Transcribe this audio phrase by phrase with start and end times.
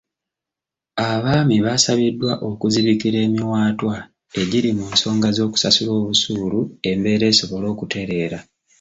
[1.09, 3.95] Abaami baasabiddwa okuzibikira emiwaatwa
[4.41, 8.39] egiri mu nsonga z'okusasula obusuulu embeera esobole okutereera.